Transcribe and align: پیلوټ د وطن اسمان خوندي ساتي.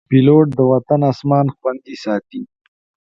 پیلوټ 0.09 0.45
د 0.57 0.59
وطن 0.71 0.99
اسمان 1.11 1.45
خوندي 1.57 1.95
ساتي. 2.03 2.41